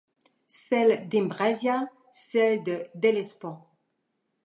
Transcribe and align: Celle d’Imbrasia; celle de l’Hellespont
Celle 0.47 1.07
d’Imbrasia; 1.09 1.87
celle 2.11 2.63
de 2.63 2.87
l’Hellespont 2.95 3.59